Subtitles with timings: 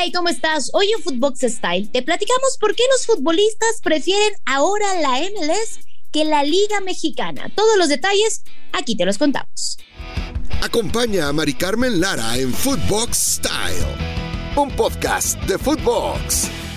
[0.00, 0.70] Hey, ¿cómo estás?
[0.74, 5.80] Hoy en Footbox Style te platicamos por qué los futbolistas prefieren ahora la MLS
[6.12, 7.50] que la Liga Mexicana.
[7.56, 9.76] Todos los detalles aquí te los contamos.
[10.62, 13.96] Acompaña a Mari Carmen Lara en Footbox Style,
[14.54, 16.67] un podcast de Footbox.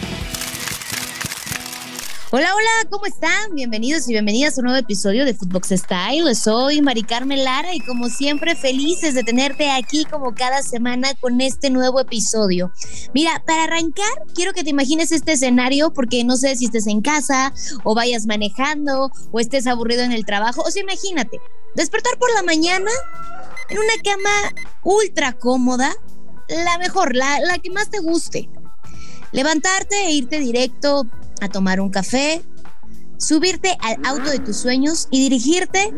[2.34, 3.56] Hola, hola, ¿cómo están?
[3.56, 6.34] Bienvenidos y bienvenidas a un nuevo episodio de Footbox Style.
[6.34, 11.42] Soy Mari Carmen Lara y como siempre felices de tenerte aquí como cada semana con
[11.42, 12.72] este nuevo episodio.
[13.14, 17.02] Mira, para arrancar, quiero que te imagines este escenario porque no sé si estés en
[17.02, 20.62] casa o vayas manejando o estés aburrido en el trabajo.
[20.66, 21.38] O sea, imagínate,
[21.76, 22.92] despertar por la mañana
[23.68, 25.94] en una cama ultra cómoda,
[26.48, 28.50] la mejor, la, la que más te guste.
[29.34, 31.06] Levantarte e irte directo
[31.42, 32.42] a tomar un café,
[33.18, 35.94] subirte al auto de tus sueños y dirigirte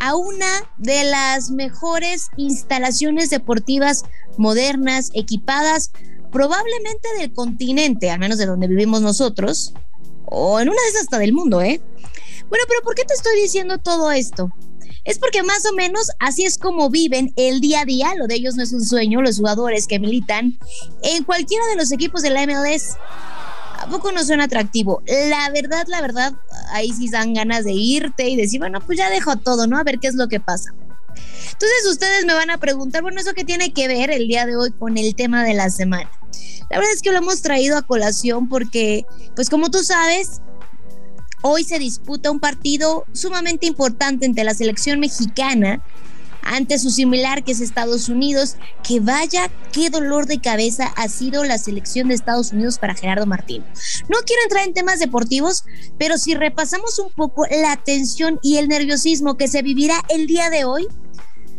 [0.00, 4.04] a una de las mejores instalaciones deportivas
[4.36, 5.92] modernas, equipadas,
[6.32, 9.74] probablemente del continente, al menos de donde vivimos nosotros,
[10.24, 11.80] o en una de esas hasta del mundo, ¿eh?
[12.48, 14.50] Bueno, pero ¿por qué te estoy diciendo todo esto?
[15.04, 18.36] Es porque más o menos así es como viven el día a día, lo de
[18.36, 20.58] ellos no es un sueño, los jugadores que militan
[21.02, 22.96] en cualquiera de los equipos de la MLS.
[23.80, 25.02] ¿A poco no suena atractivo?
[25.06, 26.34] La verdad, la verdad,
[26.72, 29.78] ahí sí dan ganas de irte y decir, bueno, pues ya dejo todo, ¿no?
[29.78, 30.74] A ver qué es lo que pasa.
[31.52, 34.56] Entonces ustedes me van a preguntar, bueno, ¿eso qué tiene que ver el día de
[34.56, 36.10] hoy con el tema de la semana?
[36.68, 40.42] La verdad es que lo hemos traído a colación porque, pues como tú sabes,
[41.42, 45.82] hoy se disputa un partido sumamente importante entre la selección mexicana
[46.42, 51.44] ante su similar que es Estados Unidos, que vaya qué dolor de cabeza ha sido
[51.44, 53.64] la selección de Estados Unidos para Gerardo Martín.
[54.08, 55.64] No quiero entrar en temas deportivos,
[55.98, 60.50] pero si repasamos un poco la tensión y el nerviosismo que se vivirá el día
[60.50, 60.88] de hoy,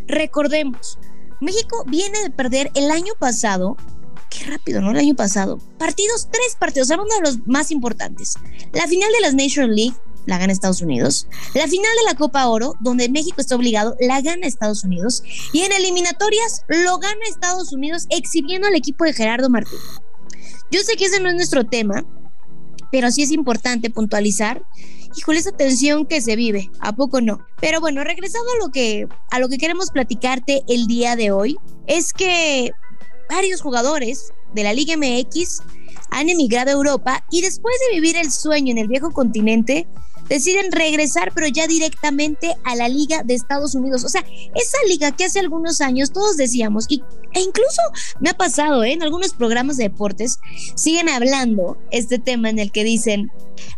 [0.08, 0.98] recordemos,
[1.40, 3.78] México viene de perder el año pasado
[4.32, 4.92] qué rápido, ¿no?
[4.92, 5.60] El año pasado.
[5.78, 8.36] Partidos, tres partidos, uno de los más importantes.
[8.72, 11.28] La final de las Nation League la gana Estados Unidos.
[11.54, 15.24] La final de la Copa Oro, donde México está obligado, la gana Estados Unidos.
[15.54, 19.80] Y en eliminatorias lo gana Estados Unidos exhibiendo al equipo de Gerardo Martín.
[20.72, 22.06] Yo sé que ese no es nuestro tema,
[22.92, 24.64] pero sí es importante puntualizar.
[25.16, 27.46] Híjole, esa tensión que se vive, ¿a poco no?
[27.60, 31.58] Pero bueno, regresando a lo que, a lo que queremos platicarte el día de hoy,
[31.88, 32.72] es que
[33.30, 35.62] varios jugadores de la Liga MX
[36.12, 39.88] han emigrado a Europa y después de vivir el sueño en el viejo continente,
[40.32, 44.06] deciden regresar, pero ya directamente a la Liga de Estados Unidos.
[44.06, 44.24] O sea,
[44.56, 47.04] esa liga que hace algunos años todos decíamos, y,
[47.34, 47.82] e incluso
[48.22, 48.94] me ha pasado ¿eh?
[48.94, 50.40] en algunos programas de deportes,
[50.76, 53.30] siguen hablando este tema en el que dicen,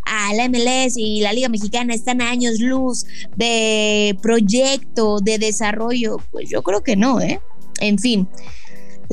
[0.05, 6.17] ah, la MLS y la Liga Mexicana están a años luz de proyecto, de desarrollo.
[6.31, 7.41] Pues yo creo que no, ¿eh?
[7.79, 8.27] En fin.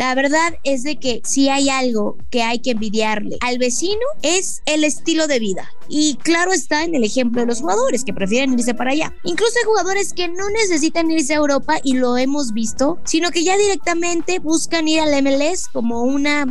[0.01, 4.63] La verdad es de que si hay algo que hay que envidiarle al vecino es
[4.65, 5.71] el estilo de vida.
[5.91, 9.15] Y claro está en el ejemplo de los jugadores que prefieren irse para allá.
[9.25, 13.45] Incluso hay jugadores que no necesitan irse a Europa y lo hemos visto, sino que
[13.45, 16.47] ya directamente buscan ir al MLS como una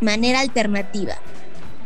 [0.00, 1.16] manera alternativa.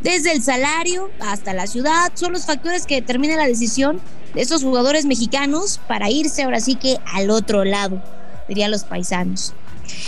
[0.02, 4.02] Desde el salario hasta la ciudad son los factores que determinan la decisión
[4.34, 8.02] de esos jugadores mexicanos para irse ahora sí que al otro lado,
[8.48, 9.54] dirían los paisanos.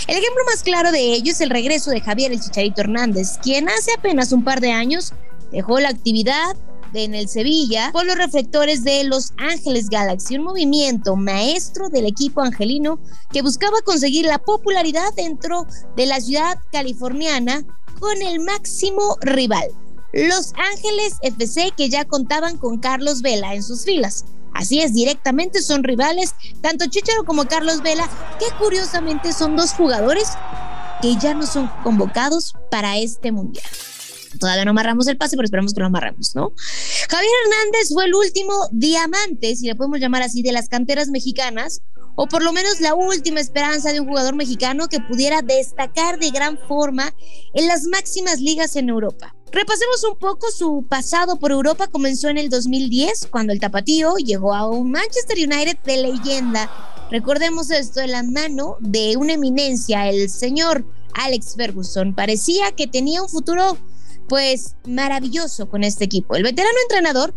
[0.07, 3.69] El ejemplo más claro de ello es el regreso de Javier el Chicharito Hernández, quien
[3.69, 5.13] hace apenas un par de años
[5.51, 6.57] dejó la actividad
[6.95, 12.43] en el Sevilla por los reflectores de Los Ángeles Galaxy, un movimiento maestro del equipo
[12.43, 12.99] angelino
[13.31, 15.67] que buscaba conseguir la popularidad dentro
[15.97, 17.65] de la ciudad californiana
[17.99, 19.69] con el máximo rival,
[20.13, 24.25] Los Ángeles FC, que ya contaban con Carlos Vela en sus filas.
[24.55, 28.09] Así es, directamente son rivales, tanto Chicharo como Carlos Vela,
[28.39, 30.29] que curiosamente son dos jugadores
[31.01, 33.65] que ya no son convocados para este mundial.
[34.39, 36.53] Todavía no amarramos el pase, pero esperamos que lo amarramos, ¿no?
[37.09, 41.81] Javier Hernández fue el último diamante, si le podemos llamar así, de las canteras mexicanas,
[42.15, 46.31] o por lo menos la última esperanza de un jugador mexicano que pudiera destacar de
[46.31, 47.13] gran forma
[47.55, 49.35] en las máximas ligas en Europa.
[49.53, 51.87] Repasemos un poco su pasado por Europa.
[51.87, 56.71] Comenzó en el 2010, cuando el Tapatío llegó a un Manchester United de leyenda.
[57.11, 62.15] Recordemos esto de la mano de una eminencia, el señor Alex Ferguson.
[62.15, 63.77] Parecía que tenía un futuro
[64.33, 66.37] pues maravilloso con este equipo.
[66.37, 67.35] El veterano entrenador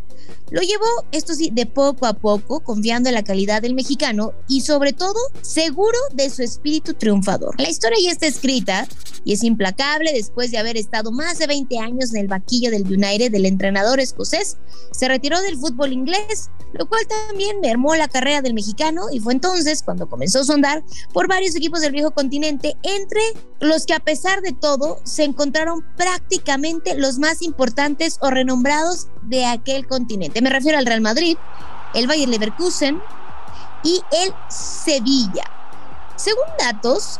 [0.50, 4.62] lo llevó, esto sí, de poco a poco, confiando en la calidad del mexicano y
[4.62, 7.60] sobre todo seguro de su espíritu triunfador.
[7.60, 8.88] La historia ya está escrita
[9.26, 12.84] y es implacable después de haber estado más de 20 años en el vaquillo del
[12.84, 14.56] United del entrenador escocés.
[14.92, 19.34] Se retiró del fútbol inglés, lo cual también mermó la carrera del mexicano y fue
[19.34, 23.22] entonces cuando comenzó a sondar por varios equipos del viejo continente, entre
[23.60, 29.46] los que a pesar de todo se encontraron prácticamente los más importantes o renombrados de
[29.46, 30.42] aquel continente.
[30.42, 31.38] Me refiero al Real Madrid,
[31.94, 33.02] el Bayer Leverkusen
[33.84, 35.44] y el Sevilla.
[36.16, 37.20] Según datos,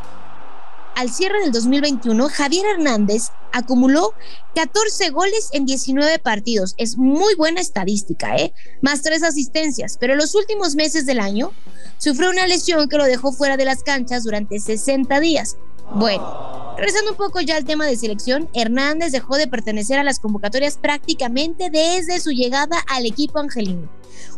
[0.94, 4.14] al cierre del 2021, Javier Hernández acumuló
[4.54, 6.74] 14 goles en 19 partidos.
[6.78, 8.54] Es muy buena estadística, ¿eh?
[8.80, 9.96] Más tres asistencias.
[9.98, 11.52] Pero en los últimos meses del año
[11.98, 15.56] sufrió una lesión que lo dejó fuera de las canchas durante 60 días.
[15.94, 20.18] Bueno, regresando un poco ya al tema de selección, Hernández dejó de pertenecer a las
[20.18, 23.88] convocatorias prácticamente desde su llegada al equipo angelino,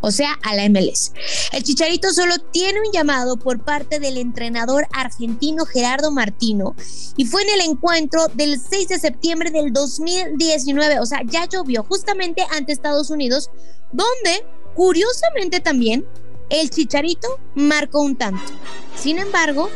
[0.00, 1.12] o sea, a la MLS.
[1.52, 6.76] El Chicharito solo tiene un llamado por parte del entrenador argentino Gerardo Martino
[7.16, 11.82] y fue en el encuentro del 6 de septiembre del 2019, o sea, ya llovió
[11.82, 13.50] justamente ante Estados Unidos,
[13.90, 16.06] donde curiosamente también
[16.50, 18.52] el Chicharito marcó un tanto.
[18.96, 19.68] Sin embargo,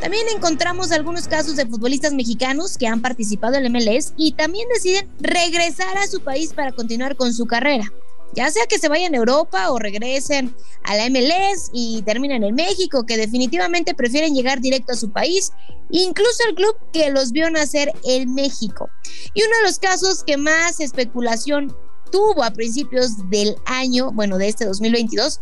[0.00, 4.68] también encontramos algunos casos de futbolistas mexicanos que han participado en el MLS y también
[4.68, 7.90] deciden regresar a su país para continuar con su carrera.
[8.34, 12.54] Ya sea que se vayan a Europa o regresen a la MLS y terminen en
[12.54, 15.52] México, que definitivamente prefieren llegar directo a su país,
[15.90, 18.90] incluso el club que los vio nacer en México.
[19.34, 21.76] Y uno de los casos que más especulación
[22.14, 25.40] tuvo a principios del año, bueno, de este 2022,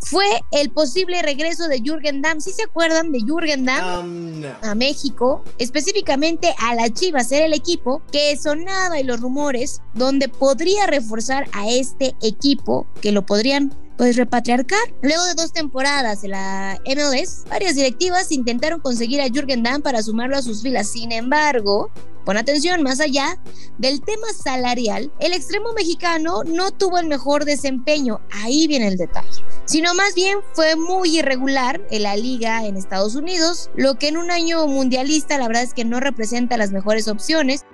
[0.00, 2.40] fue el posible regreso de Jürgen Damm.
[2.40, 5.44] ¿Sí se acuerdan de Jürgen Damm a México?
[5.58, 11.48] Específicamente a la Chivas, era el equipo que sonaba y los rumores donde podría reforzar
[11.52, 14.80] a este equipo, que lo podrían pues repatriarcar.
[15.02, 20.02] Luego de dos temporadas de la MLS, varias directivas intentaron conseguir a Jürgen Damm para
[20.02, 20.90] sumarlo a sus filas.
[20.90, 21.90] Sin embargo,
[22.26, 23.38] Pon atención, más allá
[23.78, 29.44] del tema salarial, el extremo mexicano no tuvo el mejor desempeño, ahí viene el detalle,
[29.64, 34.16] sino más bien fue muy irregular en la liga en Estados Unidos, lo que en
[34.16, 37.64] un año mundialista la verdad es que no representa las mejores opciones.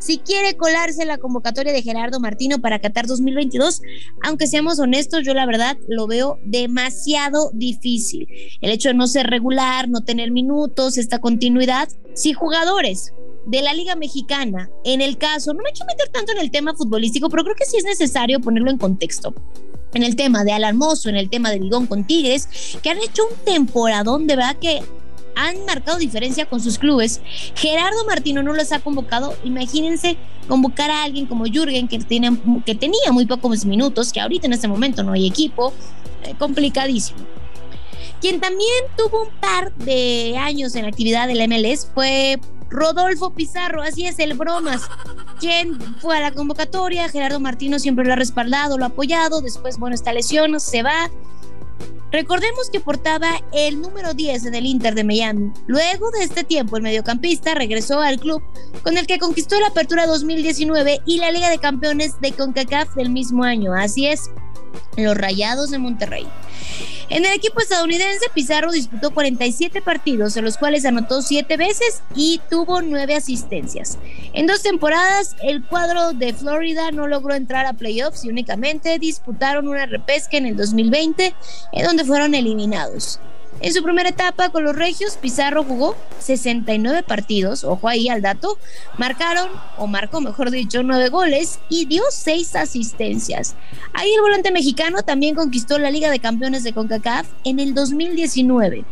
[0.00, 3.82] Si quiere colarse la convocatoria de Gerardo Martino para Qatar 2022,
[4.22, 8.26] aunque seamos honestos, yo la verdad lo veo demasiado difícil.
[8.62, 13.12] El hecho de no ser regular, no tener minutos, esta continuidad, si jugadores
[13.44, 16.74] de la Liga Mexicana, en el caso, no me quiero meter tanto en el tema
[16.74, 19.34] futbolístico, pero creo que sí es necesario ponerlo en contexto.
[19.92, 22.48] En el tema de Alan Mozo, en el tema de Ligón con Tigres,
[22.82, 24.82] que han hecho un temporadón de verdad que
[25.36, 27.20] han marcado diferencia con sus clubes.
[27.54, 29.36] Gerardo Martino no los ha convocado.
[29.44, 30.16] Imagínense
[30.48, 32.36] convocar a alguien como Jürgen, que, tiene,
[32.66, 35.72] que tenía muy pocos minutos, que ahorita en este momento no hay equipo.
[36.24, 37.20] Eh, complicadísimo.
[38.20, 42.38] Quien también tuvo un par de años en la actividad del MLS fue
[42.68, 44.82] Rodolfo Pizarro, así es el bromas.
[45.38, 49.78] Quien fue a la convocatoria, Gerardo Martino siempre lo ha respaldado, lo ha apoyado, después,
[49.78, 51.10] bueno, esta lesión se va.
[52.12, 55.52] Recordemos que portaba el número 10 en el Inter de Miami.
[55.66, 58.42] Luego de este tiempo, el mediocampista regresó al club
[58.82, 63.10] con el que conquistó la Apertura 2019 y la Liga de Campeones de CONCACAF del
[63.10, 63.74] mismo año.
[63.74, 64.30] Así es,
[64.96, 66.26] los Rayados de Monterrey.
[67.10, 72.40] En el equipo estadounidense, Pizarro disputó 47 partidos, en los cuales anotó 7 veces y
[72.48, 73.98] tuvo 9 asistencias.
[74.32, 79.66] En dos temporadas, el cuadro de Florida no logró entrar a playoffs y únicamente disputaron
[79.66, 81.34] una repesca en el 2020,
[81.72, 83.18] en donde fueron eliminados.
[83.60, 88.58] En su primera etapa con los Regios, Pizarro jugó 69 partidos, ojo ahí al dato,
[88.96, 93.56] marcaron, o marcó mejor dicho, 9 goles y dio 6 asistencias.
[93.92, 98.86] Ahí el volante mexicano también conquistó la Liga de Campeones de CONCACAF en el 2019.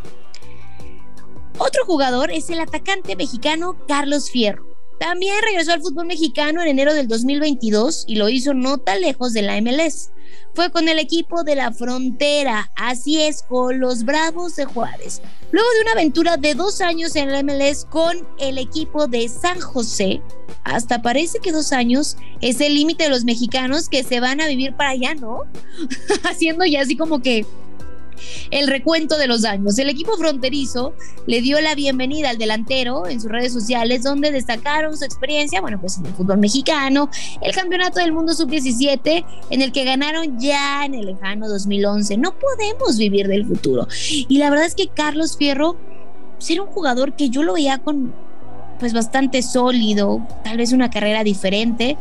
[1.57, 4.68] Otro jugador es el atacante mexicano Carlos Fierro.
[4.99, 9.33] También regresó al fútbol mexicano en enero del 2022 y lo hizo no tan lejos
[9.33, 10.11] de la MLS
[10.53, 15.21] fue con el equipo de la frontera, así es, con los Bravos de Juárez.
[15.51, 19.59] Luego de una aventura de dos años en el MLS con el equipo de San
[19.59, 20.21] José,
[20.63, 24.47] hasta parece que dos años es el límite de los mexicanos que se van a
[24.47, 25.43] vivir para allá, ¿no?
[26.29, 27.45] Haciendo ya así como que
[28.51, 29.77] el recuento de los años.
[29.77, 30.93] El equipo fronterizo
[31.27, 35.79] le dio la bienvenida al delantero en sus redes sociales, donde destacaron su experiencia, bueno,
[35.79, 37.09] pues en el fútbol mexicano,
[37.41, 42.17] el campeonato del mundo sub-17, en el que ganaron ya en el lejano 2011.
[42.17, 43.87] No podemos vivir del futuro.
[44.09, 45.77] Y la verdad es que Carlos Fierro,
[46.37, 48.13] ser un jugador que yo lo veía con
[48.79, 51.97] pues bastante sólido, tal vez una carrera diferente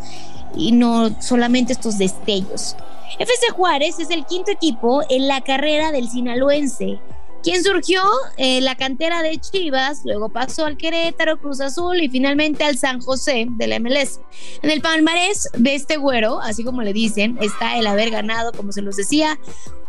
[0.56, 2.76] y no solamente estos destellos.
[3.18, 6.98] FC Juárez es el quinto equipo en la carrera del sinaloense
[7.42, 8.02] quien surgió
[8.36, 13.00] en la cantera de Chivas, luego pasó al Querétaro, Cruz Azul y finalmente al San
[13.00, 14.20] José del MLS.
[14.62, 18.72] En el palmarés de este güero, así como le dicen, está el haber ganado, como
[18.72, 19.38] se los decía,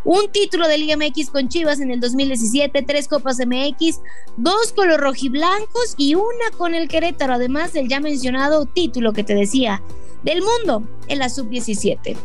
[0.05, 3.99] un título de Liga MX con Chivas en el 2017, tres Copas MX,
[4.37, 9.23] dos con los rojiblancos y una con el Querétaro, además del ya mencionado título que
[9.23, 9.81] te decía
[10.23, 12.15] del mundo en la sub-17.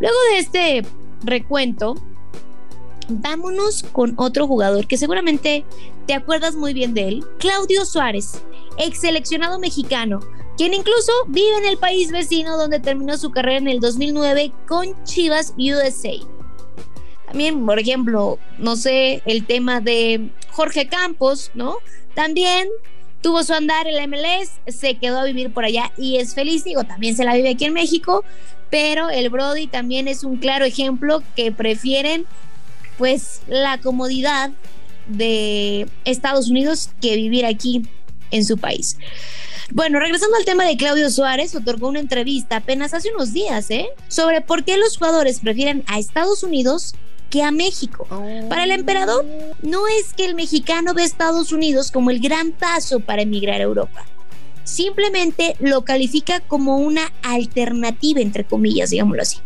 [0.00, 0.82] Luego de este
[1.24, 1.94] recuento,
[3.08, 5.64] vámonos con otro jugador que seguramente
[6.06, 8.42] te acuerdas muy bien de él, Claudio Suárez,
[8.78, 10.20] ex seleccionado mexicano,
[10.56, 15.04] quien incluso vive en el país vecino donde terminó su carrera en el 2009 con
[15.04, 16.14] Chivas USA.
[17.26, 21.76] También, por ejemplo, no sé, el tema de Jorge Campos, ¿no?
[22.14, 22.68] También
[23.20, 26.84] tuvo su andar en MLS, se quedó a vivir por allá y es feliz, digo,
[26.84, 28.24] también se la vive aquí en México,
[28.70, 32.26] pero el Brody también es un claro ejemplo que prefieren
[32.96, 34.50] pues la comodidad
[35.06, 37.82] de Estados Unidos que vivir aquí
[38.30, 38.98] en su país.
[39.70, 43.88] Bueno, regresando al tema de Claudio Suárez, otorgó una entrevista apenas hace unos días, ¿eh?
[44.08, 46.94] Sobre por qué los jugadores prefieren a Estados Unidos
[47.30, 48.06] que a México.
[48.48, 49.24] Para el emperador,
[49.62, 53.60] no es que el mexicano ve a Estados Unidos como el gran paso para emigrar
[53.60, 54.04] a Europa.
[54.64, 59.38] Simplemente lo califica como una alternativa, entre comillas, digámoslo así.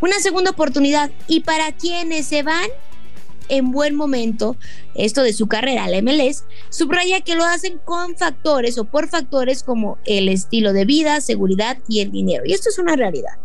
[0.00, 1.10] Una segunda oportunidad.
[1.26, 2.68] Y para quienes se van,
[3.48, 4.56] en buen momento
[4.94, 9.62] esto de su carrera la MLS, subraya que lo hacen con factores o por factores
[9.62, 12.44] como el estilo de vida, seguridad y el dinero.
[12.46, 13.38] Y esto es una realidad.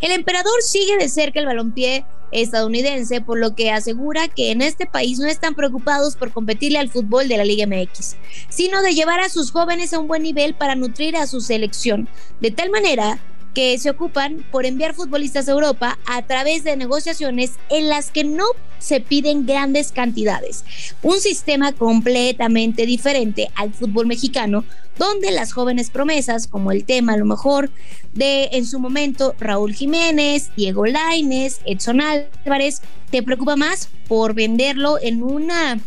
[0.00, 4.86] El emperador sigue de cerca el balompié estadounidense, por lo que asegura que en este
[4.86, 8.16] país no están preocupados por competirle al fútbol de la Liga MX,
[8.48, 12.08] sino de llevar a sus jóvenes a un buen nivel para nutrir a su selección,
[12.40, 13.18] de tal manera
[13.58, 18.22] que se ocupan por enviar futbolistas a Europa a través de negociaciones en las que
[18.22, 18.44] no
[18.78, 20.64] se piden grandes cantidades.
[21.02, 24.64] Un sistema completamente diferente al fútbol mexicano,
[24.96, 27.72] donde las jóvenes promesas, como el tema a lo mejor
[28.12, 35.00] de en su momento Raúl Jiménez, Diego Laines, Edson Álvarez, te preocupa más por venderlo
[35.02, 35.80] en una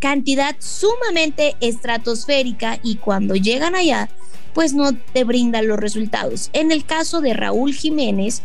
[0.00, 4.08] cantidad sumamente estratosférica y cuando llegan allá
[4.54, 6.50] pues no te brindan los resultados.
[6.52, 8.42] En el caso de Raúl Jiménez,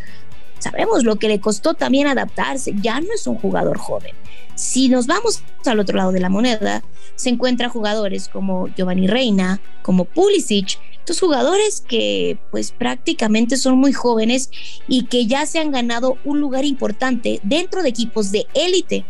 [0.59, 4.13] sabemos lo que le costó también adaptarse, ya no es un jugador joven.
[4.55, 6.83] Si nos vamos al otro lado de la moneda,
[7.15, 13.93] se encuentran jugadores como Giovanni Reina, como Pulisic, estos jugadores que pues prácticamente son muy
[13.93, 14.49] jóvenes
[14.87, 19.05] y que ya se han ganado un lugar importante dentro de equipos de élite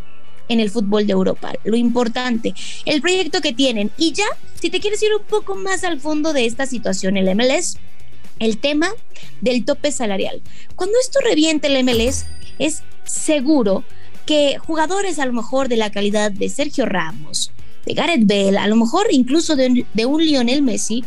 [0.50, 1.54] en el fútbol de Europa.
[1.64, 2.54] Lo importante,
[2.86, 3.92] el proyecto que tienen.
[3.98, 4.26] Y ya,
[4.60, 7.78] si te quieres ir un poco más al fondo de esta situación, el MLS,
[8.40, 8.90] el tema
[9.42, 10.42] del tope salarial.
[10.76, 12.26] Cuando esto reviente el MLS,
[12.60, 13.84] es seguro
[14.26, 17.52] que jugadores a lo mejor de la calidad de Sergio Ramos,
[17.86, 21.04] de Gareth Bale, a lo mejor incluso de, de un Lionel Messi,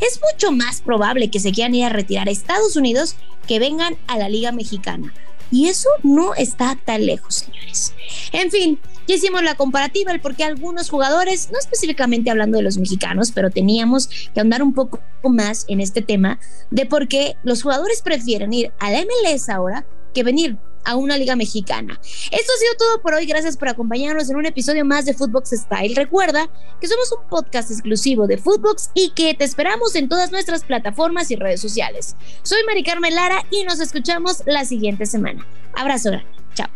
[0.00, 3.96] es mucho más probable que se quieran ir a retirar a Estados Unidos que vengan
[4.08, 5.12] a la Liga Mexicana.
[5.50, 7.94] Y eso no está tan lejos, señores.
[8.32, 12.64] En fin, ya hicimos la comparativa, el por qué algunos jugadores, no específicamente hablando de
[12.64, 16.38] los mexicanos, pero teníamos que andar un poco más en este tema
[16.70, 21.36] de por qué los jugadores prefieren ir al MLS ahora que venir a una liga
[21.36, 22.00] mexicana.
[22.02, 23.26] Esto ha sido todo por hoy.
[23.26, 25.94] Gracias por acompañarnos en un episodio más de Footbox Style.
[25.94, 26.48] Recuerda
[26.80, 31.30] que somos un podcast exclusivo de Footbox y que te esperamos en todas nuestras plataformas
[31.30, 32.16] y redes sociales.
[32.42, 35.46] Soy Mari Carmen Lara y nos escuchamos la siguiente semana.
[35.74, 36.10] Abrazo
[36.54, 36.68] Chao.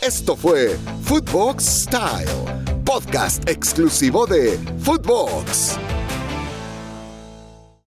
[0.00, 2.28] Esto fue Footbox Style,
[2.84, 5.78] podcast exclusivo de Footbox.